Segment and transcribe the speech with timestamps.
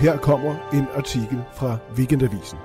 [0.00, 2.58] Her kommer en artikel fra Weekendavisen.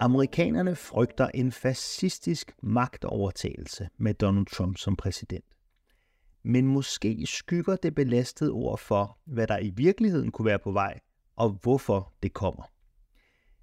[0.00, 5.44] Amerikanerne frygter en fascistisk magtovertagelse med Donald Trump som præsident.
[6.42, 10.98] Men måske skygger det belastede ord for, hvad der i virkeligheden kunne være på vej,
[11.36, 12.62] og hvorfor det kommer.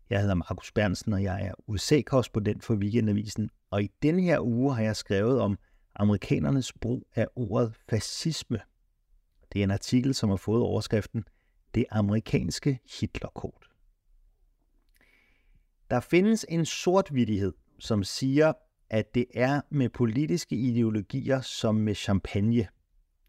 [0.10, 4.76] Jeg hedder Markus Bernsen, og jeg er USA-korrespondent for Weekendavisen, og i denne her uge
[4.76, 5.58] har jeg skrevet om
[5.96, 8.60] amerikanernes brug af ordet fascisme.
[9.54, 11.24] Det er en artikel, som har fået overskriften
[11.76, 13.70] Det amerikanske Hitlerkort.
[15.90, 18.54] Der findes en sortvidighed, som siger,
[18.90, 22.68] at det er med politiske ideologier som med champagne.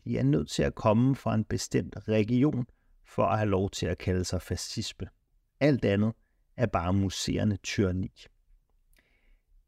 [0.05, 2.67] De er nødt til at komme fra en bestemt region
[3.05, 5.09] for at have lov til at kalde sig fascisme.
[5.61, 6.13] Alt andet
[6.57, 8.13] er bare museerne tyranni.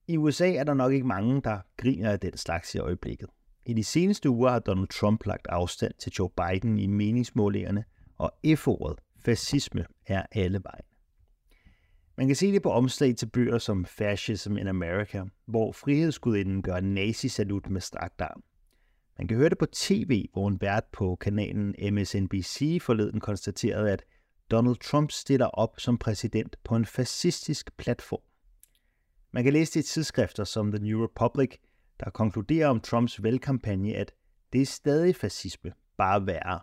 [0.08, 3.28] I USA er der nok ikke mange, der griner af den slags i øjeblikket.
[3.66, 7.84] I de seneste uger har Donald Trump lagt afstand til Joe Biden i meningsmålingerne,
[8.18, 10.84] og F-ordet, fascisme, er alle vejen.
[12.16, 16.80] Man kan se det på omslag til bøger som Fascism in America, hvor frihedsgudinden gør
[16.80, 18.42] nazisalut med strakt arm.
[19.18, 24.02] Man kan høre det på tv, hvor en vært på kanalen MSNBC forleden konstaterede, at
[24.50, 28.22] Donald Trump stiller op som præsident på en fascistisk platform.
[29.32, 31.50] Man kan læse det i tidsskrifter som The New Republic,
[32.00, 34.12] der konkluderer om Trumps valgkampagne, at
[34.52, 36.60] det er stadig fascisme, bare værre.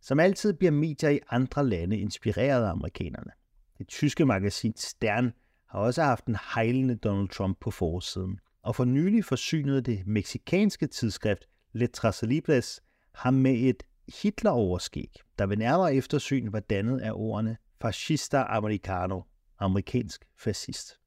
[0.00, 3.30] Som altid bliver medier i andre lande inspireret af amerikanerne.
[3.78, 5.32] Det tyske magasin Stern
[5.68, 10.86] har også haft en hejlende Donald Trump på forsiden, og for nylig forsynede det meksikanske
[10.86, 12.80] tidsskrift Letras Libres
[13.14, 13.82] ham med et
[14.22, 19.22] Hitler-overskæg, der ved nærmere eftersyn var dannet af ordene fascista americano,
[19.58, 21.05] amerikansk fascist.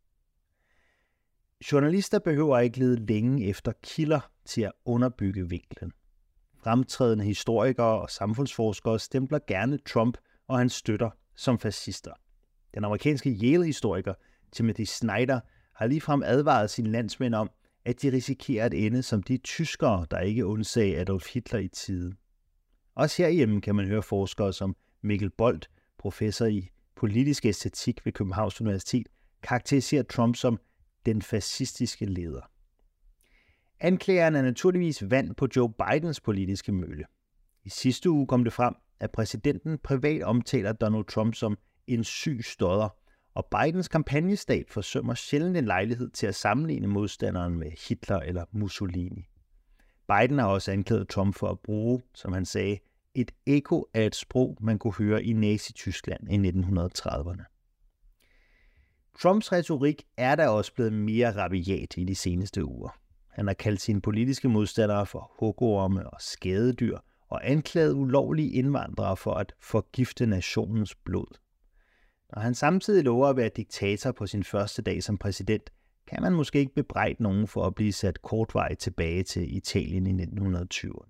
[1.71, 5.91] Journalister behøver ikke lede længe efter kilder til at underbygge vinklen.
[6.63, 12.13] Fremtrædende historikere og samfundsforskere stempler gerne Trump og hans støtter som fascister.
[12.73, 14.13] Den amerikanske Yale-historiker
[14.51, 15.39] Timothy Snyder
[15.73, 17.49] har ligefrem advaret sine landsmænd om,
[17.85, 22.15] at de risikerer at ende som de tyskere, der ikke undsag Adolf Hitler i tide.
[22.95, 28.61] Også herhjemme kan man høre forskere som Mikkel Bolt, professor i politisk æstetik ved Københavns
[28.61, 29.07] Universitet,
[29.43, 30.59] karakteriserer Trump som
[31.05, 32.41] den fascistiske leder.
[33.79, 37.05] Anklageren er naturligvis vand på Joe Bidens politiske mølle.
[37.65, 41.57] I sidste uge kom det frem, at præsidenten privat omtaler Donald Trump som
[41.87, 42.89] en syg stodder,
[43.33, 49.29] og Bidens kampagnestab forsømmer sjældent en lejlighed til at sammenligne modstanderen med Hitler eller Mussolini.
[50.07, 52.77] Biden har også anklaget Trump for at bruge, som han sagde,
[53.15, 57.58] et eko af et sprog, man kunne høre i Nazi-Tyskland i 1930'erne.
[59.21, 62.99] Trumps retorik er da også blevet mere rabiat i de seneste uger.
[63.29, 66.97] Han har kaldt sine politiske modstandere for hukkorme og skadedyr
[67.29, 71.37] og anklaget ulovlige indvandrere for at forgifte nationens blod.
[72.35, 75.69] Når han samtidig lover at være diktator på sin første dag som præsident,
[76.07, 80.23] kan man måske ikke bebrejde nogen for at blive sat kortvarigt tilbage til Italien i
[80.23, 81.09] 1920'erne.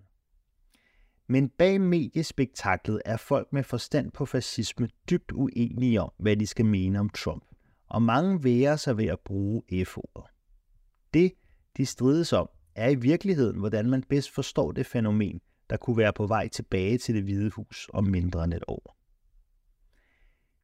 [1.27, 6.65] Men bag mediespektaklet er folk med forstand på fascisme dybt uenige om, hvad de skal
[6.65, 7.43] mene om Trump,
[7.89, 10.31] og mange værer sig ved at bruge F-ordet.
[11.13, 11.33] Det,
[11.77, 16.13] de strides om, er i virkeligheden, hvordan man bedst forstår det fænomen, der kunne være
[16.13, 18.95] på vej tilbage til det hvide hus om mindre end et år.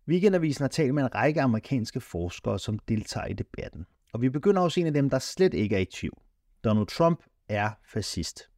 [0.08, 3.86] Weekendavisen har talt med en række amerikanske forskere, som deltager i debatten.
[4.14, 6.22] Og vi begynder også en af dem, der slet ikke er i tvivl.
[6.64, 8.50] Donald Trump er fascist.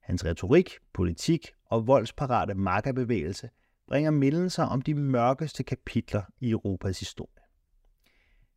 [0.00, 3.50] Hans retorik, politik og voldsparate markerbevægelse
[3.88, 7.43] bringer mindelser om de mørkeste kapitler i Europas historie.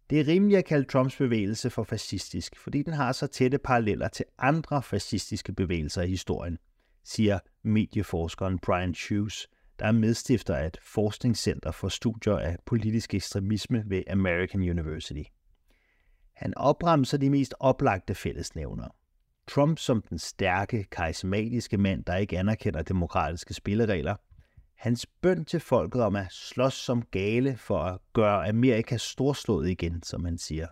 [0.09, 4.07] Det er rimeligt at kalde Trumps bevægelse for fascistisk, fordi den har så tætte paralleller
[4.07, 6.57] til andre fascistiske bevægelser i historien,
[7.03, 9.47] siger medieforskeren Brian Hughes,
[9.79, 15.23] der er medstifter af et forskningscenter for studier af politisk ekstremisme ved American University.
[16.35, 18.87] Han opremser de mest oplagte fællesnævner.
[19.47, 24.15] Trump som den stærke, karismatiske mand, der ikke anerkender demokratiske spilleregler.
[24.77, 30.03] Hans bøn til folket om at slås som gale for at gøre Amerika storslået igen,
[30.03, 30.67] som han siger.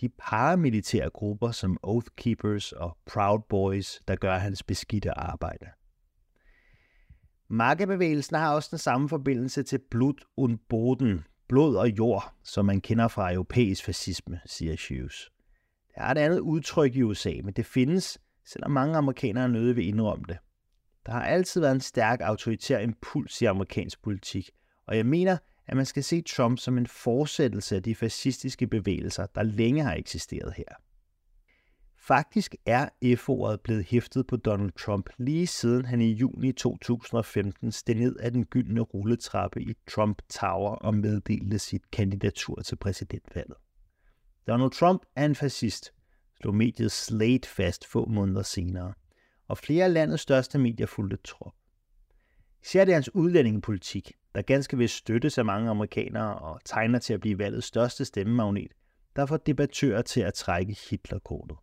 [0.00, 5.66] De paramilitære grupper som Oath Keepers og Proud Boys, der gør hans beskidte arbejde.
[7.50, 12.80] Markebevægelsen har også den samme forbindelse til blod und Boden, blod og jord, som man
[12.80, 15.30] kender fra europæisk fascisme, siger Hughes.
[15.94, 19.86] Der er et andet udtryk i USA, men det findes, selvom mange amerikanere nødig vil
[19.86, 20.38] indrømme det.
[21.08, 24.50] Der har altid været en stærk autoritær impuls i amerikansk politik,
[24.86, 29.26] og jeg mener, at man skal se Trump som en fortsættelse af de fascistiske bevægelser,
[29.26, 30.64] der længe har eksisteret her.
[31.96, 37.94] Faktisk er F-ordet blevet hæftet på Donald Trump lige siden han i juni 2015 steg
[37.94, 43.56] ned af den gyldne rulletrappe i Trump Tower og meddelte sit kandidatur til præsidentvalget.
[44.46, 45.92] Donald Trump er en fascist,
[46.40, 48.92] slog mediet Slate fast få måneder senere,
[49.48, 51.52] og flere af landets største medier fulgte trop.
[52.62, 57.20] Især det hans udlændingepolitik, der ganske vist støttes af mange amerikanere og tegner til at
[57.20, 58.72] blive valgets største stemmemagnet,
[59.16, 61.56] der får debattører til at trække Hitlerkortet.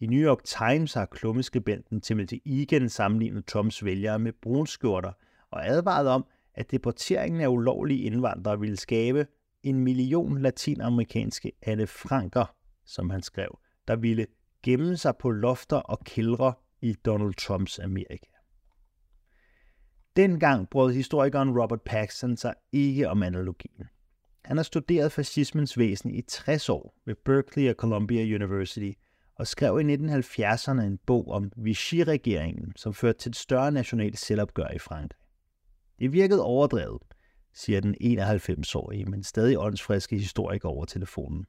[0.00, 5.12] I New York Times har klummeskribenten Timothy Egan sammenlignet Trumps vælgere med brunskjorter
[5.50, 9.26] og advaret om, at deporteringen af ulovlige indvandrere ville skabe
[9.62, 13.58] en million latinamerikanske Anne Franker, som han skrev,
[13.88, 14.26] der ville
[14.62, 18.26] gemme sig på lofter og kældre i Donald Trumps Amerika.
[20.16, 23.88] Dengang brød historikeren Robert Paxton sig ikke om analogien.
[24.44, 28.92] Han har studeret fascismens væsen i 60 år ved Berkeley og Columbia University
[29.34, 34.68] og skrev i 1970'erne en bog om Vichy-regeringen, som førte til et større nationalt selvopgør
[34.74, 35.20] i Frankrig.
[35.98, 37.02] Det virkede overdrevet,
[37.54, 41.46] siger den 91-årige, men stadig åndsfriske historiker over telefonen.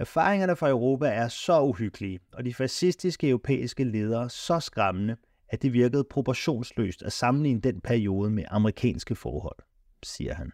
[0.00, 5.16] Erfaringerne fra Europa er så uhyggelige, og de fascistiske europæiske ledere så skræmmende,
[5.48, 9.56] at det virkede proportionsløst at sammenligne den periode med amerikanske forhold,
[10.02, 10.52] siger han.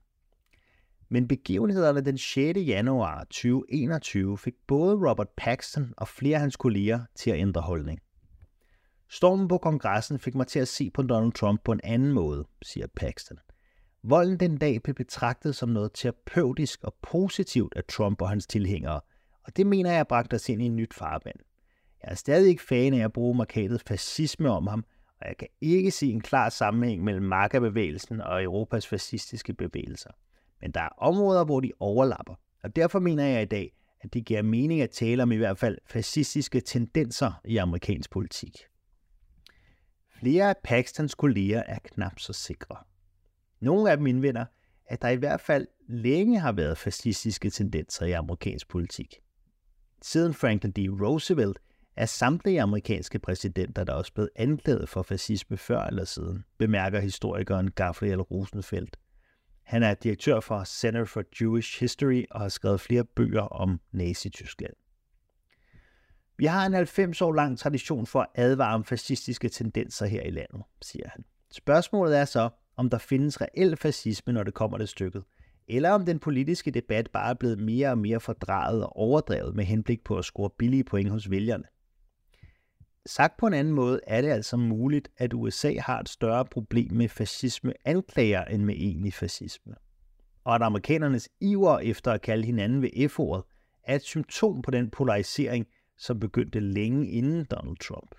[1.08, 2.58] Men begivenhederne den 6.
[2.58, 8.00] januar 2021 fik både Robert Paxton og flere af hans kolleger til at ændre holdning.
[9.10, 12.44] Stormen på kongressen fik mig til at se på Donald Trump på en anden måde,
[12.62, 13.38] siger Paxton.
[14.02, 19.00] Volden den dag blev betragtet som noget terapeutisk og positivt af Trump og hans tilhængere,
[19.46, 21.37] og det mener jeg bragte os ind i en nyt farvand.
[22.02, 24.84] Jeg er stadig ikke fan af at bruge markedet fascisme om ham,
[25.20, 30.10] og jeg kan ikke se en klar sammenhæng mellem markabevægelsen og Europas fascistiske bevægelser.
[30.60, 34.25] Men der er områder, hvor de overlapper, og derfor mener jeg i dag, at det
[34.25, 38.58] giver mening at tale om i hvert fald fascistiske tendenser i amerikansk politik.
[40.20, 42.76] Flere af Paxtons kolleger er knap så sikre.
[43.60, 44.44] Nogle af dem indvender,
[44.87, 49.14] at der i hvert fald længe har været fascistiske tendenser i amerikansk politik.
[50.02, 50.78] Siden Franklin D.
[50.78, 51.58] Roosevelt
[51.96, 57.70] er samtlige amerikanske præsidenter, der også blevet anklaget for fascisme før eller siden, bemærker historikeren
[57.70, 58.96] Gabriel Rosenfeldt.
[59.62, 64.75] Han er direktør for Center for Jewish History og har skrevet flere bøger om Nazi-Tyskland.
[66.38, 70.31] Vi har en 90 år lang tradition for at advare om fascistiske tendenser her i
[70.31, 71.25] landet, siger han.
[71.50, 75.25] Spørgsmålet er så, om der findes reel fascisme, når det kommer til stykket,
[75.69, 79.65] eller om den politiske debat bare er blevet mere og mere fordrejet og overdrevet med
[79.65, 81.65] henblik på at score billige point hos vælgerne.
[83.07, 86.93] Sagt på en anden måde er det altså muligt, at USA har et større problem
[86.93, 89.75] med fascisme anklager end med egentlig fascisme.
[90.45, 93.44] Og at amerikanernes iver efter at kalde hinanden ved F-ordet
[93.85, 95.67] er et symptom på den polarisering,
[95.99, 98.15] som begyndte længe inden Donald Trump.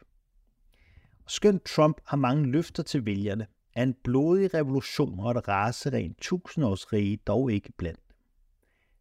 [1.28, 7.18] Skønt Trump har mange løfter til vælgerne, er en blodig revolution og et raserent tusindårsrige
[7.18, 8.16] dog ikke blandt dem.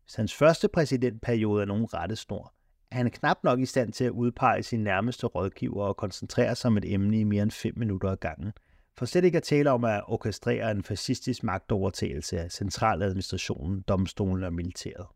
[0.04, 2.54] Hvis hans første præsidentperiode er nogen rettesnor,
[2.90, 6.68] er han knap nok i stand til at udpege sin nærmeste rådgiver og koncentrere sig
[6.68, 8.52] om et emne i mere end 5 minutter ad gangen,
[8.98, 14.52] for slet ikke at tale om at orkestrere en fascistisk magtovertagelse af centraladministrationen, domstolen og
[14.52, 15.06] militæret.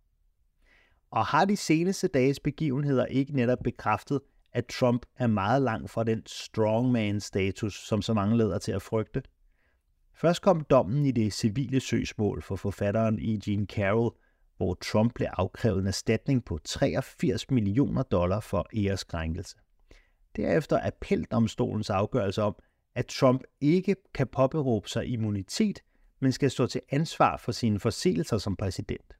[1.11, 4.21] Og har de seneste dages begivenheder ikke netop bekræftet,
[4.53, 9.23] at Trump er meget langt fra den strongman-status, som så mange leder til at frygte?
[10.21, 13.41] Først kom dommen i det civile søgsmål for forfatteren E.
[13.47, 14.15] Jean Carroll,
[14.57, 19.57] hvor Trump blev afkrævet en erstatning på 83 millioner dollar for æreskrænkelse.
[20.37, 22.57] Derefter appeldomstolens afgørelse om,
[22.95, 25.81] at Trump ikke kan påberåbe sig immunitet,
[26.21, 29.15] men skal stå til ansvar for sine forseelser som præsident.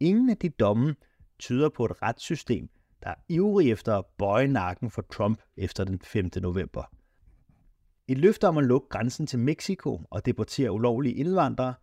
[0.00, 0.94] Ingen af de domme
[1.38, 2.68] tyder på et retssystem,
[3.02, 6.30] der er ivrig efter at bøje nakken for Trump efter den 5.
[6.36, 6.95] november.
[8.08, 11.74] Et løfte om at lukke grænsen til Mexico og deportere ulovlige indvandrere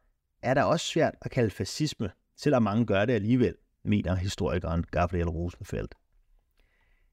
[0.42, 5.30] er da også svært at kalde fascisme, selvom mange gør det alligevel, mener historikeren Gabriel
[5.30, 5.96] Rosenfeldt.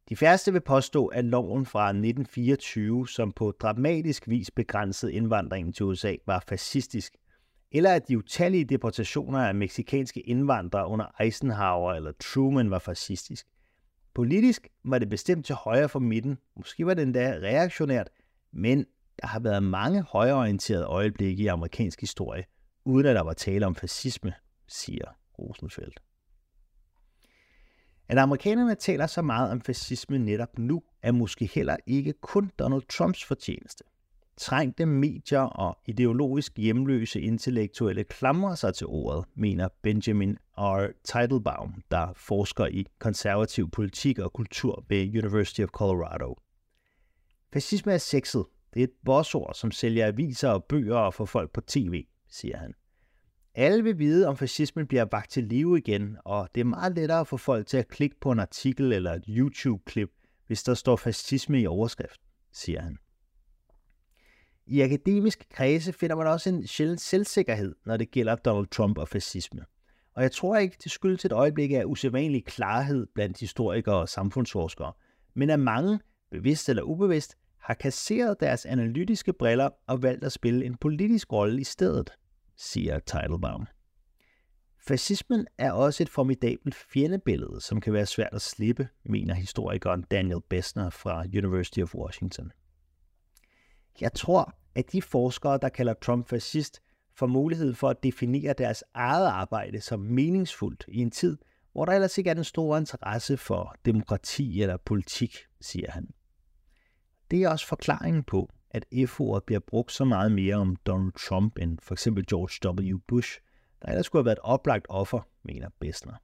[0.08, 5.86] De færreste vil påstå, at loven fra 1924, som på dramatisk vis begrænsede indvandringen til
[5.86, 7.16] USA, var fascistisk,
[7.72, 13.46] eller at de utallige deportationer af meksikanske indvandrere under Eisenhower eller Truman var fascistisk.
[14.14, 18.10] Politisk var det bestemt til højre for midten, måske var det endda reaktionært,
[18.52, 18.86] men
[19.20, 22.44] der har været mange højreorienterede øjeblikke i amerikansk historie,
[22.84, 24.32] uden at der var tale om fascisme,
[24.68, 25.04] siger
[25.38, 26.00] Rosenfeldt.
[28.08, 32.82] At amerikanerne taler så meget om fascisme netop nu, er måske heller ikke kun Donald
[32.88, 33.84] Trumps fortjeneste.
[34.36, 40.86] Trængte medier og ideologisk hjemløse intellektuelle klamrer sig til ordet, mener Benjamin R.
[41.04, 46.36] Teitelbaum, der forsker i konservativ politik og kultur ved University of Colorado.
[47.52, 48.44] Fascisme er sexet.
[48.74, 52.56] Det er et bossord, som sælger aviser og bøger og får folk på tv, siger
[52.56, 52.74] han.
[53.54, 57.20] Alle vil vide, om fascismen bliver vagt til live igen, og det er meget lettere
[57.20, 60.10] at få folk til at klikke på en artikel eller et YouTube-klip,
[60.46, 62.20] hvis der står fascisme i overskrift,
[62.52, 62.98] siger han.
[64.66, 69.08] I akademiske kredse finder man også en sjælden selvsikkerhed, når det gælder Donald Trump og
[69.08, 69.64] fascisme.
[70.14, 74.92] Og jeg tror ikke, det skyldes et øjeblik af usædvanlig klarhed blandt historikere og samfundsforskere,
[75.34, 76.00] men at mange,
[76.30, 81.60] bevidst eller ubevidst, har kasseret deres analytiske briller og valgt at spille en politisk rolle
[81.60, 82.10] i stedet
[82.60, 83.66] siger Teitelbaum.
[84.86, 90.40] Fascismen er også et formidabelt fjendebillede, som kan være svært at slippe, mener historikeren Daniel
[90.50, 92.52] Bessner fra University of Washington.
[94.00, 96.82] Jeg tror, at de forskere, der kalder Trump fascist,
[97.14, 101.38] får mulighed for at definere deres eget arbejde som meningsfuldt i en tid,
[101.72, 106.08] hvor der ellers ikke er den store interesse for demokrati eller politik, siger han.
[107.30, 111.58] Det er også forklaringen på, at F-ordet bliver brugt så meget mere om Donald Trump
[111.58, 112.98] end for eksempel George W.
[113.08, 113.40] Bush,
[113.82, 116.14] der ellers skulle have været et oplagt offer, mener Bessner.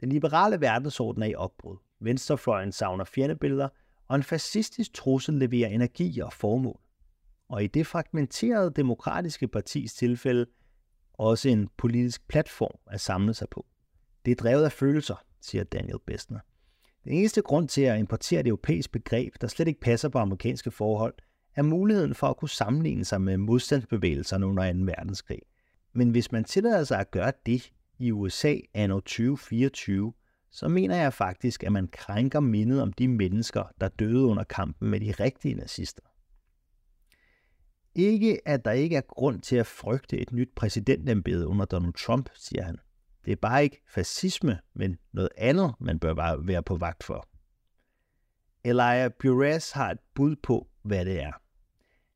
[0.00, 1.76] Den liberale verdensorden er i opbrud.
[2.00, 3.68] Venstrefløjen savner fjendebilleder,
[4.08, 6.80] og en fascistisk trussel leverer energi og formål.
[7.48, 10.46] Og i det fragmenterede demokratiske partis tilfælde
[11.12, 13.66] også en politisk platform at samle sig på.
[14.24, 16.40] Det er drevet af følelser, siger Daniel Bessner.
[17.04, 20.70] Den eneste grund til at importere et europæisk begreb, der slet ikke passer på amerikanske
[20.70, 21.14] forhold,
[21.56, 24.78] er muligheden for at kunne sammenligne sig med modstandsbevægelserne under 2.
[24.78, 25.38] verdenskrig.
[25.92, 30.12] Men hvis man tillader sig at gøre det i USA anno 2024,
[30.50, 34.90] så mener jeg faktisk, at man krænker mindet om de mennesker, der døde under kampen
[34.90, 36.02] med de rigtige nazister.
[37.94, 42.28] Ikke at der ikke er grund til at frygte et nyt præsidentembede under Donald Trump,
[42.34, 42.76] siger han.
[43.24, 47.28] Det er bare ikke fascisme, men noget andet, man bør bare være på vagt for.
[48.64, 51.32] Elijah Buress har et bud på, hvad det er.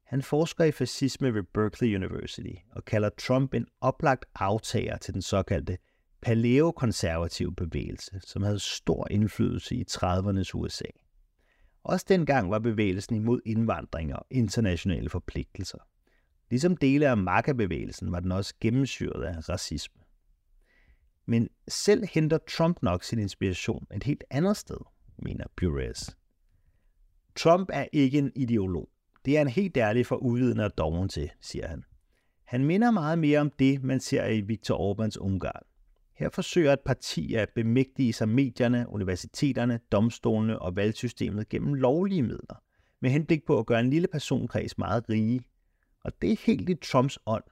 [0.05, 5.23] Han forsker i fascisme ved Berkeley University og kalder Trump en oplagt aftager til den
[5.23, 5.79] såkaldte
[6.21, 10.85] paleokonservative bevægelse, som havde stor indflydelse i 30'ernes USA.
[11.83, 15.79] Også dengang var bevægelsen imod indvandring og internationale forpligtelser.
[16.51, 20.03] Ligesom dele af markerbevægelsen var den også gennemsyret af racisme.
[21.27, 24.79] Men selv henter Trump nok sin inspiration et helt andet sted,
[25.19, 26.17] mener Buress.
[27.37, 28.89] Trump er ikke en ideolog.
[29.25, 31.85] Det er en helt ærlig for uvidende og doven til, siger han.
[32.45, 35.63] Han minder meget mere om det, man ser i Viktor Orbáns Ungarn.
[36.17, 42.63] Her forsøger et parti at bemægtige sig medierne, universiteterne, domstolene og valgsystemet gennem lovlige midler,
[43.01, 45.41] med henblik på at gøre en lille personkreds meget rige.
[46.05, 47.45] Og det er helt i Trumps ånd.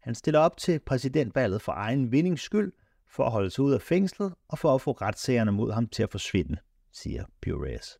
[0.00, 2.72] Han stiller op til præsidentvalget for egen vindings skyld,
[3.10, 6.02] for at holde sig ud af fængslet og for at få retssagerne mod ham til
[6.02, 6.56] at forsvinde,
[6.92, 7.98] siger Pires.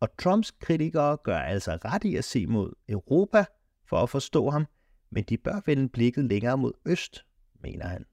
[0.00, 3.44] Og Trumps kritikere gør altså ret i at se mod Europa
[3.88, 4.66] for at forstå ham,
[5.10, 7.24] men de bør vende blikket længere mod øst,
[7.62, 8.04] mener han.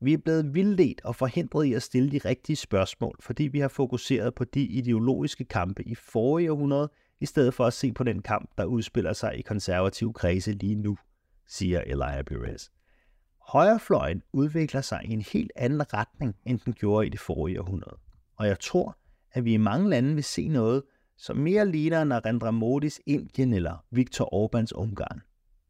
[0.00, 3.68] Vi er blevet vildledt og forhindret i at stille de rigtige spørgsmål, fordi vi har
[3.68, 6.90] fokuseret på de ideologiske kampe i forrige århundrede,
[7.20, 10.74] i stedet for at se på den kamp, der udspiller sig i konservative kredse lige
[10.74, 10.96] nu,
[11.48, 12.68] siger Elijah Perez.
[13.48, 17.96] Højrefløjen udvikler sig i en helt anden retning, end den gjorde i det forrige århundrede.
[18.36, 18.98] Og jeg tror,
[19.32, 20.82] at vi i mange lande vil se noget,
[21.16, 25.20] som mere ligner Narendra Modis Indien eller Viktor Orbans Ungarn.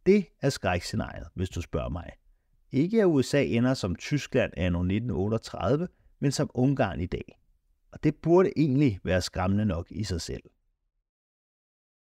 [0.07, 2.11] Det er skrækscenariet, hvis du spørger mig.
[2.73, 5.89] Ikke at USA ender som Tyskland anno 1938,
[6.21, 7.39] men som Ungarn i dag.
[7.93, 10.43] Og det burde egentlig være skræmmende nok i sig selv.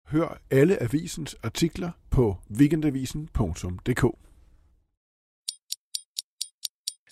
[0.08, 4.31] Hør alle avisens artikler på weekendavisen.dk.